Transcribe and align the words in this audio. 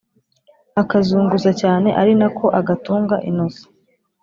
akazunguza 0.81 1.51
cyane 1.61 1.89
arinako 2.01 2.45
agatunga 2.59 3.15
innocent 3.29 3.67